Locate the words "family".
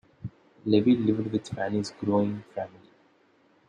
2.55-2.89